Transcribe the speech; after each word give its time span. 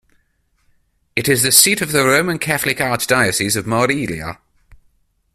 It 1.15 1.29
is 1.29 1.43
the 1.43 1.51
seat 1.51 1.79
of 1.79 1.91
the 1.91 2.03
Roman 2.03 2.39
Catholic 2.39 2.79
Archdiocese 2.79 3.55
of 3.55 3.67
Morelia. 3.67 4.39